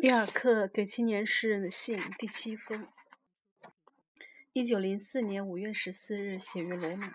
[0.00, 2.88] 里尔克给青年诗人的信第七封，
[4.54, 7.12] 一九零四年五月十四日，写于罗马。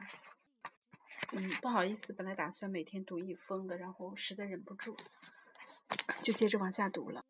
[1.32, 4.96] 嗯，不好意思，本来打算每天读一封的，然后实在忍不住，
[6.22, 7.26] 就接着往下读了。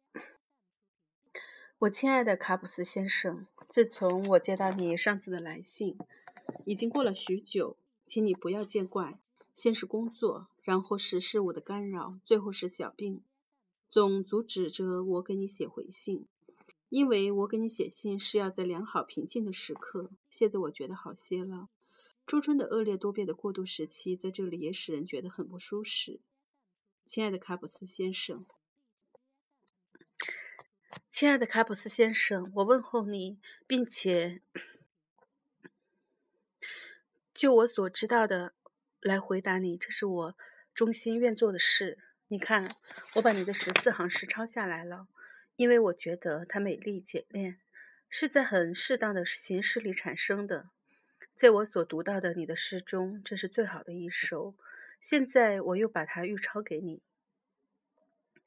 [1.80, 5.98] 我亲爱的卡普斯先生，自从我接到你上次的来信，
[6.66, 9.18] 已经过了许久，请你不要见怪。
[9.54, 13.24] 先是工作，然后是事物的干扰，最后是小病，
[13.96, 16.28] 总阻止着我给你写回信。
[16.90, 20.12] 因为我给你写信是要在良好平静的时刻。
[20.30, 21.70] 现在我觉得好些了。
[22.28, 26.20] 初春的恶劣多变的过渡时期在这里也使人觉得很不舒适。
[27.06, 28.46] 亲爱的卡普斯先生，
[31.10, 34.42] 亲爱的卡普斯先生，我问候你，并且
[37.34, 38.54] 就我所知道的。
[39.00, 40.38] 来回答你，这是我
[40.74, 42.00] 衷心愿做的事。
[42.28, 42.76] 你看，
[43.14, 45.08] 我把你的十四行诗抄下来了，
[45.56, 47.60] 因为我觉得它美丽简练，
[48.10, 50.68] 是在很适当的形式里产生的。
[51.36, 54.56] 在我所读到的你的诗中，这是最好的一首。
[55.02, 57.00] 现在我又把它预抄给你，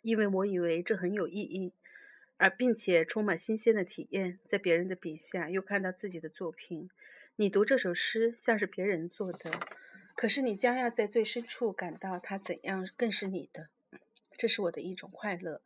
[0.03, 1.73] 因为我以为这很有意义，
[2.37, 4.41] 而并且充满新鲜的体验。
[4.49, 6.91] 在别人的笔下又看到自己的作品，
[7.37, 9.69] 你读这首诗像是别人做的。
[10.19, 13.69] 可是你将要在最深处感到它怎样更是你的，
[14.37, 15.63] 这是我的一种快乐。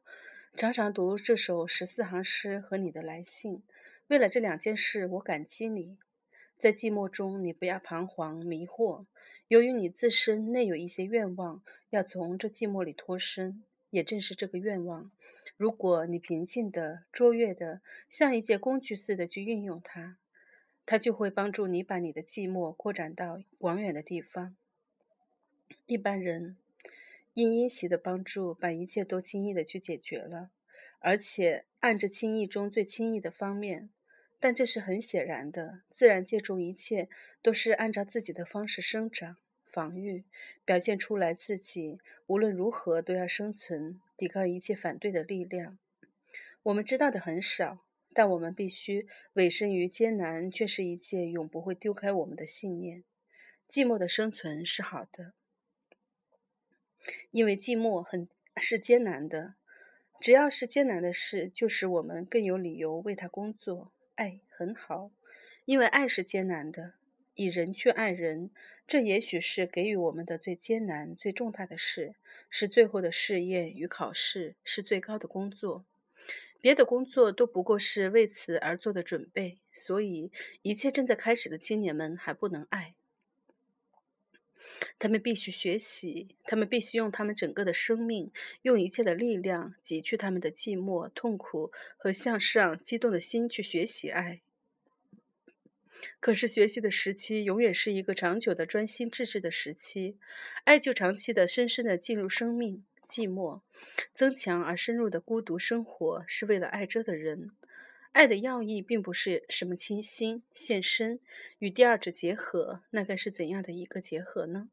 [0.58, 3.62] 常常读这首十四行诗和你的来信，
[4.08, 5.96] 为了这两件事，我感激你。
[6.58, 9.06] 在寂寞中，你不要彷徨迷惑。
[9.48, 15.10] 由于你自身内有一些愿望，要从这寂寞里脱身，也正是这个愿望，
[15.56, 20.18] 如果你平静的、卓越的，像一件工具似的去运用它。
[20.84, 24.56] 它就会帮助你把你的寂寞扩展到广远的地方。
[25.86, 26.56] 一般人
[27.34, 30.50] 因因喜的帮助，把一切都轻易的去解决了，
[30.98, 33.88] 而且按着轻易中最轻易的方面。
[34.38, 37.08] 但这是很显然的，自然界中一切
[37.40, 40.24] 都是按照自己的方式生长、防御、
[40.64, 41.32] 表现出来。
[41.32, 45.78] 自己无论如何都要生存，抵抗一切反对的力量。
[46.64, 47.78] 我们知道的很少。
[48.14, 53.04] 但我们必须委身于艰难，却是一件永不会丢开我们的信念。
[53.68, 55.32] 寂寞的生存是好的，
[57.30, 59.54] 因为寂寞很是艰难的。
[60.20, 63.92] 只要是艰难的事，就使我们更有理由为它工作。
[64.14, 65.10] 爱很好，
[65.64, 66.94] 因为爱是艰难的。
[67.34, 68.50] 以人去爱人，
[68.86, 72.14] 这也许是给予我们的最艰难、最重大的事，
[72.50, 75.86] 是最后的试验与考试，是最高的工作。
[76.62, 82.94] 别的工作都不过是为此而做的准备，所以一切正在开始的青年们还不能爱。
[84.98, 94.40] 他们必须学习，他们必须用他们整个的生命，用一切的力量，挤去他们的寂寞、痛苦和向上激动的心去学习爱。
[96.18, 100.16] 可是，学习的时期永远是一个长久的专心致志的时期，
[100.64, 102.84] 爱就长期的、深深的进入生命。
[103.12, 103.60] 寂寞，
[104.14, 107.50] 增强而深入的孤独生活，是为了爱着的人。
[108.12, 111.20] 爱的要义并不是什么倾心献身
[111.58, 114.70] 与第二者结合，那该是怎样的一个结合呢？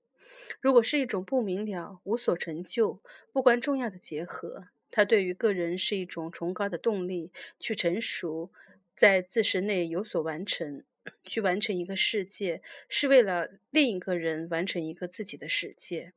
[0.61, 3.01] 如果是一种不明了、无所成就、
[3.33, 8.51] 不关重要的结合，它对于个人是一种崇高的动力，去成熟，
[8.95, 10.83] 在自身内有所完成，
[11.23, 16.13] 去完成一个世界，是为了另一个人完成一个自己的世界。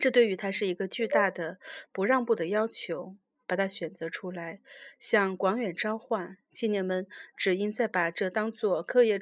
[0.00, 1.58] 这对于他是一个巨大的
[1.92, 3.16] 不让步的要求，
[3.46, 4.60] 把它选择出来，
[4.98, 7.06] 向广远召唤青年们，
[7.36, 9.20] 只应在把这当做课业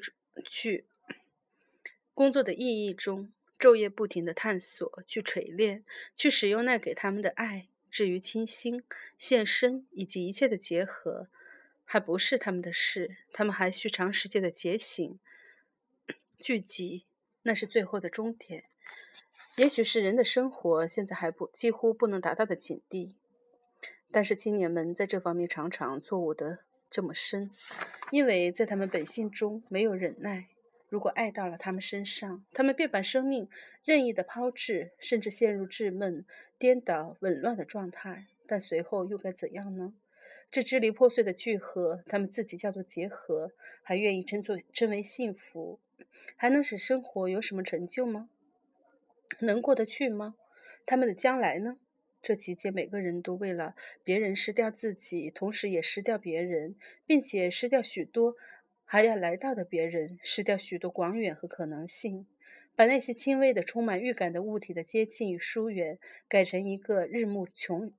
[0.49, 0.85] 去
[2.13, 5.83] 工作的意义中，昼夜不停的探索，去锤炼，
[6.15, 7.67] 去使用那给他们的爱。
[7.91, 8.83] 至于倾心、
[9.17, 11.27] 献身以及一切的结合，
[11.83, 15.19] 还不是他们的事，他们还需长时间的觉醒、
[16.37, 17.05] 聚集，
[17.41, 18.65] 那是最后的终点。
[19.59, 23.17] 也许是人的生活现在还不几乎不能达到的境地，
[24.09, 27.51] 但是青年们在这方面常常错误的这么深，
[28.09, 30.45] 因为在他们本性中没有忍耐。
[30.87, 33.49] 如果爱到了他们身上，他们便把生命
[33.83, 36.25] 任意的抛掷，甚至陷入稚闷、
[36.57, 38.27] 颠倒、紊乱的状态。
[38.47, 39.93] 但随后又该怎样呢？
[40.49, 43.51] 这支离破碎的聚合，他们自己叫做结合，
[43.83, 45.81] 还愿意称作称为幸福，
[46.37, 48.29] 还能使生活有什么成就吗？
[49.39, 50.35] 能过得去吗？
[50.85, 51.77] 他们的将来呢？
[52.21, 58.35] 这期间，每个人都为了别人失掉自己，同时也失掉别人，并且失掉许多
[58.83, 62.27] 还要来到的别人，失掉许多广远和可能性，
[62.75, 65.97] 把那些轻微的、充满预感的物体的接近与疏远，
[66.27, 67.93] 改成一个日暮穷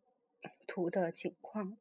[0.67, 1.79] 途的景况。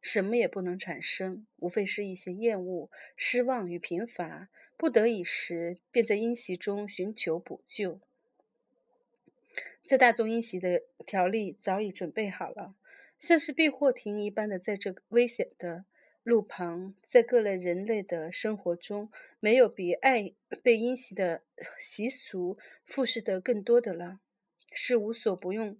[0.00, 4.48] 什么也不能产生，无非是一些厌恶、失望与贫乏。
[4.76, 8.00] 不得已时，便在阴习中寻求补救。
[9.88, 12.74] 在大宗阴袭的条例早已准备好了，
[13.20, 15.84] 像是避祸亭一般的，在这危险的
[16.24, 21.42] 路旁，在各类人类的生活中，没有比爱被阴袭的
[21.80, 24.20] 习俗复视得更多的了。
[24.78, 25.78] 是无所不用。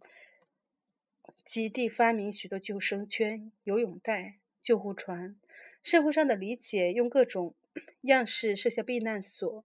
[1.44, 5.36] 极地发明许多救生圈、游泳袋、救护船。
[5.82, 7.54] 社会上的理解用各种
[8.02, 9.64] 样式设下避难所，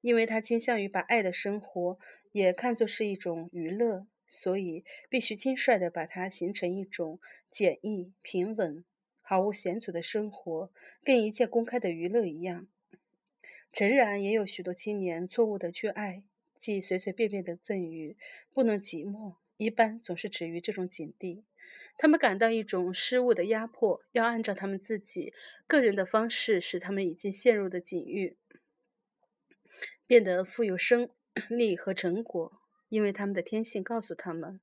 [0.00, 1.98] 因为他倾向于把爱的生活
[2.34, 8.84] 也看作是一种娱乐，所以必须轻率地把它形成一种简易、平稳、
[9.22, 10.72] 毫无险阻的生活，
[11.04, 12.66] 跟一切公开的娱乐一样。
[13.72, 16.24] 诚然，也有许多青年错误地去爱，
[16.58, 18.16] 即随随便便的赠予，
[18.52, 19.36] 不能寂寞。
[19.56, 21.44] 一般总是止于这种境地，
[21.96, 25.32] 他们感到一种失误的压迫，要按照他们自己
[25.68, 28.36] 个人的方式，使他们已经陷入的境遇
[30.04, 31.08] 变得富有生
[31.50, 34.60] 力和成果，因为他们的天性告诉他们，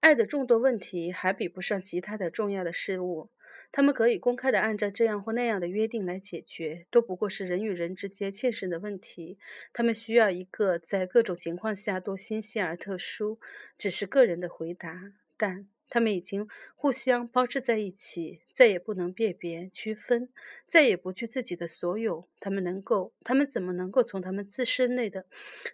[0.00, 3.30] 爱的众多问题还比不上其他的重要的事物。
[3.72, 9.38] 他们可以公开的按照这样或那样的约定来解决，都不过是人与人之间欠身的问题。
[9.72, 13.38] 他们需要一个在各种情况下都新鲜而特殊、
[13.78, 15.12] 只是个人的回答。
[15.36, 20.30] 但他们已经互相包织在一起，再也不能辨别、区分，
[20.66, 22.26] 再也不惧自己的所有。
[22.38, 25.26] 他们能够，他们怎么能够从他们自身内的，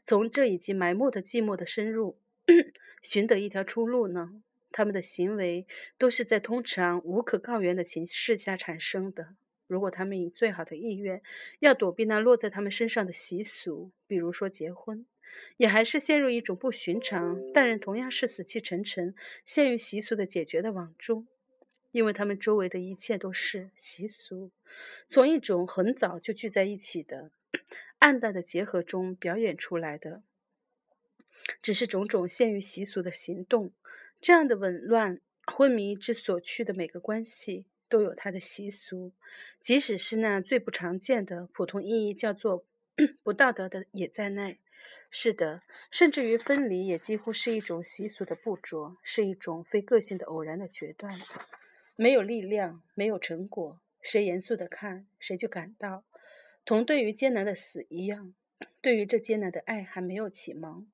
[0.05, 2.19] 从这已经埋没的寂寞的深入，
[3.03, 4.43] 寻得一条出路呢？
[4.73, 5.67] 他们的行为
[5.97, 9.29] 都是在通常无可告原的情势下产生的。
[9.67, 11.23] 如果他们以最好的意愿
[11.61, 15.07] 要躲避那落在他们身上的习俗，比如说结婚，
[15.57, 21.27] 也还是陷入一种不寻常，但人同样是死气沉沉、陷于习俗的解决的网中，
[21.93, 24.51] 因为他们周围的一切都是习俗，
[25.09, 27.31] 从一种很早就聚在一起的
[27.99, 30.23] 暗淡的结合中表演出来的，
[31.63, 33.73] 只是种种限于习俗的行动。
[34.21, 39.13] 这样的紊乱、昏迷之所去的每个关系，都有它的习俗，
[39.61, 42.65] 即使是那最不常见的、普通意义叫做
[43.23, 44.59] 不道德的，也在内。
[45.11, 51.19] 是的，甚至于分离也几乎是一种习俗的不着，是一种非个性的偶然的决断，
[51.97, 53.81] 没有力量，没有成果。
[54.03, 56.05] 谁严肃地看，谁就感到，
[56.65, 58.35] 同对于艰难的死一样，
[58.81, 60.87] 对于这艰难的爱还没有启蒙。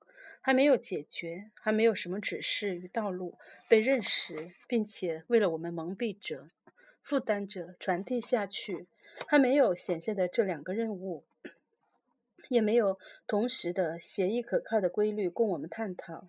[0.45, 3.39] 还没有解决，还没有什么指示与道路
[3.69, 6.51] 被认识，并且为了我们蒙蔽者、
[7.01, 8.89] 负担者传递下去，
[9.29, 11.23] 还没有显现的这两个任务，
[12.53, 16.29] 也没有同时的协议可靠的规律供我们探讨。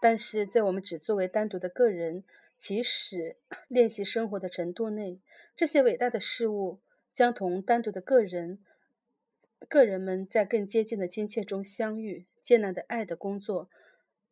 [0.00, 2.24] 但是在我们只作为单独的个人
[2.58, 3.36] 起始
[3.68, 5.20] 练习生活的程度内，
[5.56, 6.80] 这些伟大的事物
[7.12, 8.58] 将同单独的个人、
[9.68, 12.26] 个人们在更接近的亲切中相遇。
[12.40, 13.68] 艰难的爱的工作，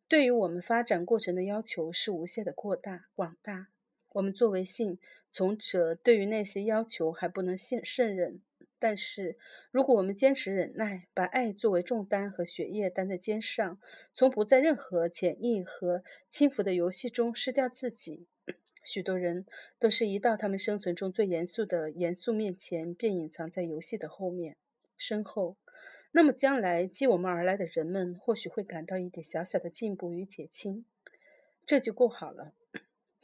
[0.07, 3.67] 对于我们发展过程的要求是无限的扩大、广大。
[4.13, 4.97] 我们作为性
[5.31, 8.41] 从者，对于那些要求还不能信胜任。
[8.79, 9.37] 但是，
[9.71, 13.79] 如果我们坚持忍耐，把爱作为重担和血液担在肩上，
[14.13, 18.27] 从不在任何潜意和轻浮的游戏中失掉自己，
[18.83, 19.45] 许多人
[19.79, 24.57] 都是一到他们生存中最严肃的严肃面前，便隐藏在游戏的后面、
[24.95, 25.57] 身后。
[26.11, 30.85] 那么，将来继我们而来的人们或许会感到一点小小的进步与减轻，
[31.65, 32.53] 这就够好了。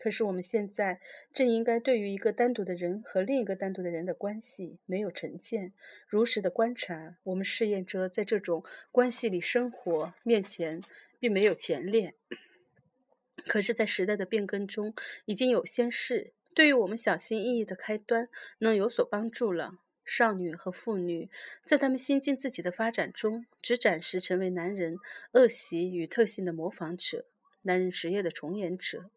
[0.04, 1.00] 可是，我们现在
[1.34, 5.72] 正应该对于一个单独的人和另一个单独的人的关系没有成见，
[6.10, 7.16] 如实的观察。
[7.24, 10.82] 我们试验着在这种关系里生活，面前
[11.22, 12.16] 并没有前列。
[13.48, 14.94] 可是，在时代的变更中，
[15.24, 19.80] 已经有些事对于我们小心翼翼的开端能有所帮助了。
[20.04, 21.30] 少女和妇女
[21.64, 24.98] 在他们新进自己的发展中，只暂时成为男人
[25.32, 27.24] 恶习与特性的模仿者，
[27.62, 29.10] 男人职业的重演者。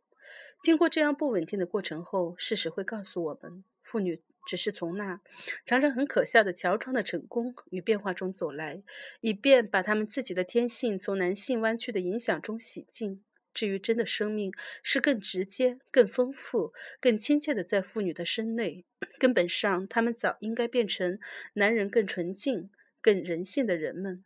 [0.66, 5.20] 经过这样不稳定的过程后，事实会告诉我们，妇女只是从那
[5.64, 8.82] 常常很可笑的乔装的成功与变化中走来，
[9.20, 13.22] 以便把他们自己的天性从男性弯曲的影响中洗净。
[13.54, 14.50] 至于真的生命，
[14.82, 18.84] 是更直接、更丰富、更亲切的在妇女的身内。
[19.20, 21.20] 根本上，他们早应该变成
[21.52, 22.70] 男人更纯净、
[23.00, 24.24] 更人性的人们。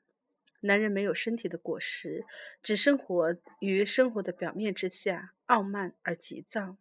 [0.61, 2.25] 男人没有身体的果实，
[2.63, 6.77] 只生活于生活的表面之下，傲慢而急躁。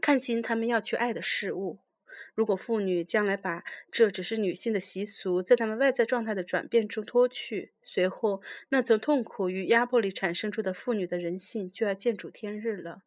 [0.00, 1.80] 看清他们要去爱的事物。
[2.34, 13.02] 如果妇女将来把这只是女性的习俗，在她们外在状态的转变中脱去，随后那从痛苦与压迫里产生出的妇女的人性就要见主天日了。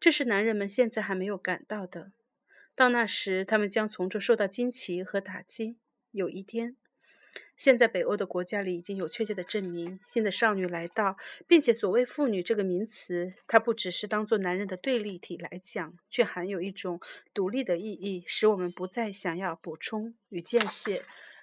[0.00, 2.12] 这是男人们现在还没有感到的。
[2.74, 5.76] 到那时，他们将从中受到惊奇和打击。
[6.10, 6.76] 有一天，
[7.56, 11.16] 现在北欧的国家里已经有确切的证明，新的少女来到，
[11.46, 17.00] 并且所谓“妇女”这个名词，它不只是当做男人的对立体来讲，却含有一种
[17.34, 21.02] 独立的意义，使我们不再想要补充与间歇，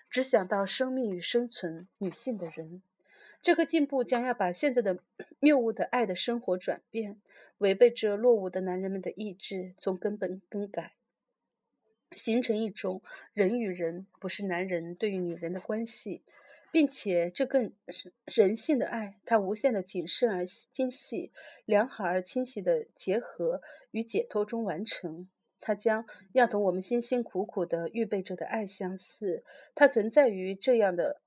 [0.09, 1.87] 只想到生命与生存。
[1.97, 2.81] 女性的人，
[3.41, 4.99] 这个进步将要把现在的
[5.39, 7.19] 谬误的爱的生活转变，
[7.57, 10.93] 违背着落伍的男人们的意志，从根本更改。
[12.15, 13.01] 形成一种
[13.33, 16.23] 人与人，不是男人对于女人的关系，
[16.71, 21.31] 并且这更是人性的爱，它无限的谨慎而精细，
[21.65, 25.27] 良好而清晰的结合与解脱中完成。
[25.59, 29.43] 它将要同我们辛辛苦苦的预备着的爱相似。
[29.73, 31.21] 它存在于这样的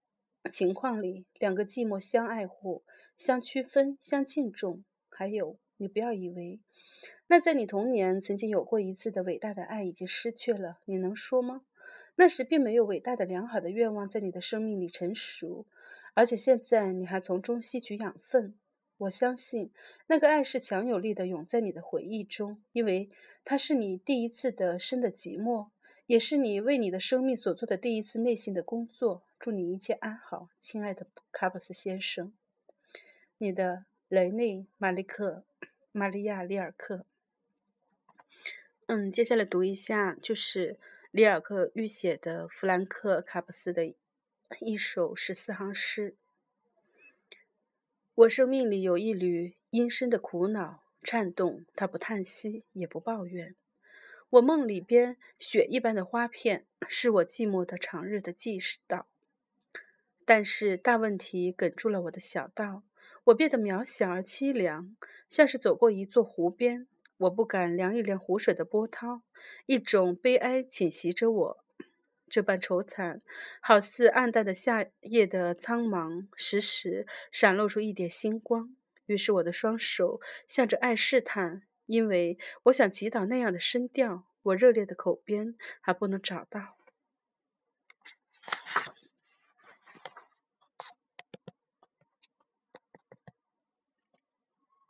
[0.52, 2.84] 情况里：两个寂寞相爱护、
[3.16, 4.84] 相区分、相敬重。
[5.08, 6.60] 还有，你不要以为。
[7.26, 11.62] 那在你童年曾经有过一次的伟大的爱已经失去了，你能说吗？
[12.16, 15.66] 那时并没有伟大的良好的愿望在你的生命里成熟，
[16.14, 18.54] 而且现在你还从中吸取养分。
[18.96, 19.70] 我相信
[20.08, 23.10] 那个爱是强有力的涌在你的回忆中，因为
[23.44, 25.68] 它是你第一次的生的寂寞，
[26.06, 29.22] 也是你为你的生命所做的第一次内心的工作。
[29.38, 32.32] 祝你一切安好，亲爱的卡布斯先生。
[33.36, 35.30] 你的雷内·马利克·
[35.98, 37.04] 玛利亚·里尔克。
[38.86, 40.78] 嗯，接下来读一下，就是
[41.10, 43.92] 里尔克预写的弗兰克·卡普斯的
[44.60, 46.14] 一首十四行诗。
[48.14, 53.56] 我生命里有一缕阴深的苦恼颤动，它不叹息，也不抱怨。
[54.30, 59.08] 我梦里边雪一般的花片，是我寂寞的长日的记事道。
[60.24, 62.82] 但是大问题哽住了我的小道，
[63.28, 64.96] 我变得渺小而凄凉，
[65.28, 66.86] 像是走过一座湖边。
[67.18, 69.22] 我不敢量一量湖水的波涛，
[69.66, 71.64] 一种悲哀侵袭着我，
[72.30, 73.20] 这般愁惨，
[73.60, 78.74] 好似暗淡的夏夜的苍茫，时时闪露出一点星光。
[79.06, 86.76] 于是我的双手向着爱试探，因为我想祈祷那样的声调，我热烈的口边还不能找到。